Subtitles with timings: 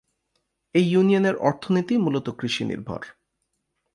[0.75, 3.01] এ ইউনিয়নের অর্থনীতি মূলত কৃষি নির্ভর।